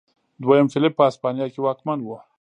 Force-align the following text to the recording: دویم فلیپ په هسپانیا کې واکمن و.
دویم 0.43 0.67
فلیپ 0.73 0.93
په 0.97 1.03
هسپانیا 1.09 1.47
کې 1.53 1.59
واکمن 1.61 1.99
و. 2.03 2.09